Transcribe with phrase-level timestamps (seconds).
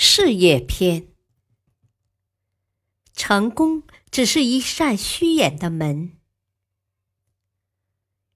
[0.00, 1.08] 事业篇，
[3.14, 6.12] 成功只是一扇虚掩的门。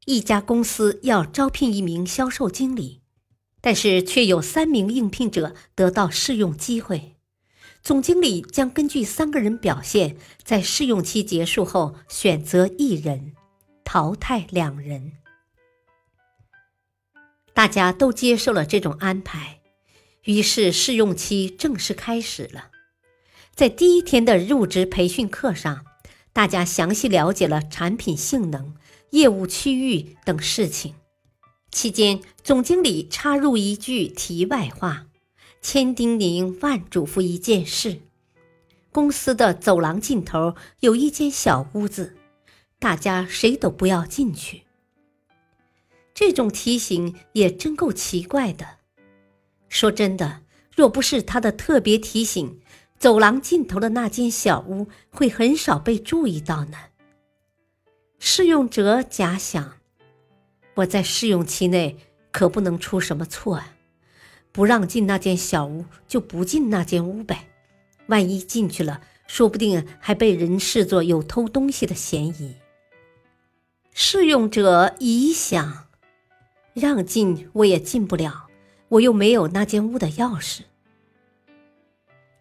[0.06, 3.02] 一家公司要招聘一名销售经理，
[3.60, 7.14] 但是却有三名应聘者得到试用机会。
[7.80, 13.36] 总经理将根据三个人表现，在试用期结束后选择一人，
[13.84, 15.12] 淘汰两人。
[17.54, 19.61] 大家都接受了这种安排。
[20.24, 22.70] 于是试用期正式开始了。
[23.54, 25.84] 在第一天的入职培训课上，
[26.32, 28.74] 大家详细了解了产品性能、
[29.10, 30.94] 业务区域等事情。
[31.70, 35.06] 期间，总经理插入一句题外话，
[35.60, 38.00] 千叮咛万嘱咐一件事：
[38.90, 42.16] 公司的走廊尽头有一间小屋子，
[42.78, 44.62] 大家谁都不要进去。
[46.14, 48.81] 这种提醒也真够奇怪的。
[49.72, 50.42] 说真的，
[50.76, 52.60] 若不是他的特别提醒，
[52.98, 56.76] 走廊尽头的那间小屋会很少被注意到呢。
[58.18, 59.78] 试用者假想：
[60.74, 61.96] 我在试用期内
[62.30, 63.74] 可不能出什么错啊！
[64.52, 67.48] 不让进那间小屋，就不进那间屋呗。
[68.08, 72.56] 万一进去了，说不定还被人视作有偷东西的嫌疑。
[73.94, 75.86] 试用者乙想：
[76.74, 78.50] 让进我也进不了。
[78.92, 80.60] 我又没有那间屋的钥匙。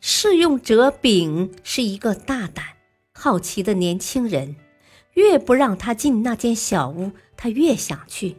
[0.02, 2.66] 试用者丙是一个大胆、
[3.14, 4.56] 好奇的年轻人，
[5.14, 8.36] 越不让他进那间小屋，他越想去。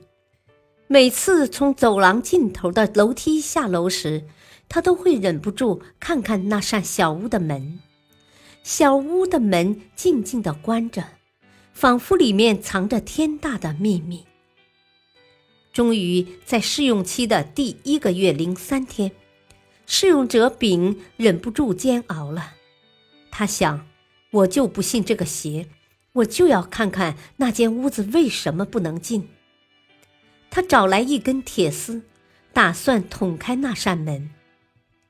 [0.88, 4.24] 每次从走廊尽头的楼梯下楼时，
[4.68, 7.80] 他都会忍不住看看那扇小屋的门。
[8.62, 11.04] 小屋的门静静的关着，
[11.72, 14.26] 仿佛里面藏着天大的秘密。
[15.72, 19.10] 终于在试用期的第一个月零三天，
[19.86, 22.54] 试用者丙忍不住煎熬了。
[23.30, 23.88] 他想
[24.30, 25.68] ：“我就不信这个邪，
[26.12, 29.28] 我就要看看那间屋子为什么不能进。”
[30.50, 32.02] 他找来一根铁丝，
[32.52, 34.30] 打算捅开那扇门。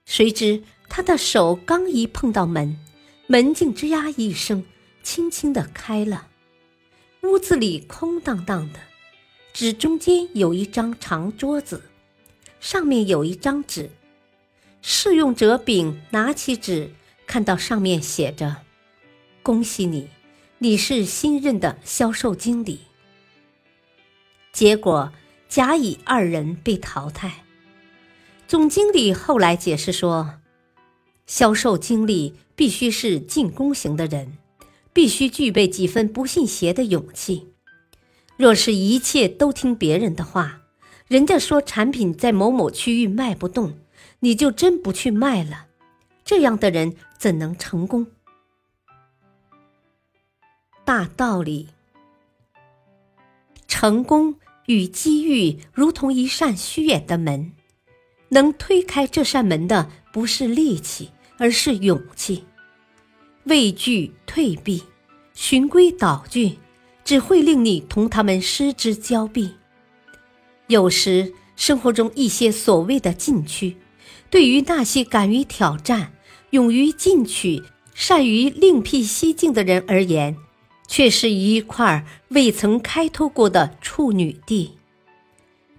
[0.04, 2.78] 谁知他的手刚一碰到门，
[3.26, 4.64] 门竟吱呀一声，
[5.02, 6.28] 轻轻的开了。
[7.22, 8.78] 屋子里空荡荡的。
[9.62, 11.80] 纸中间有一张长桌子，
[12.58, 13.90] 上面有一张纸。
[14.80, 16.90] 试用者丙拿起纸，
[17.28, 18.56] 看到上面写着
[19.40, 20.08] ：“恭喜你，
[20.58, 22.80] 你是新任的销售经理。”
[24.52, 25.12] 结果
[25.48, 27.44] 甲乙二人被淘汰。
[28.48, 30.40] 总经理后来解释说
[31.24, 34.38] ：“销售经理必须是进攻型的人，
[34.92, 37.46] 必须具备几分不信邪的勇气。”
[38.42, 40.62] 若是一切都听别人的话，
[41.06, 43.78] 人家说产品在某某区域卖不动，
[44.18, 45.66] 你就真不去卖了，
[46.24, 48.08] 这样的人怎能成功？
[50.84, 51.68] 大道理，
[53.68, 54.34] 成功
[54.66, 57.52] 与机遇如同一扇虚掩的门，
[58.30, 62.44] 能推开这扇门的不是力气，而是勇气。
[63.44, 64.82] 畏惧退避，
[65.32, 66.58] 循规蹈矩。
[67.04, 69.54] 只会令你同他们失之交臂。
[70.68, 73.76] 有时，生活中一些所谓的禁区，
[74.30, 76.12] 对于那些敢于挑战、
[76.50, 77.62] 勇于进取、
[77.94, 80.36] 善于另辟蹊径的人而言，
[80.86, 84.78] 却是一块未曾开拓过的处女地。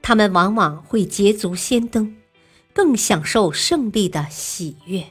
[0.01, 2.16] 他们往往会捷足先登，
[2.73, 5.05] 更享受胜利的喜悦。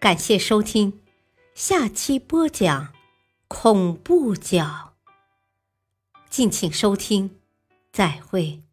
[0.00, 1.00] 感谢收听，
[1.54, 2.95] 下期播讲。
[3.48, 4.94] 恐怖角，
[6.28, 7.38] 敬请收听，
[7.92, 8.65] 再会。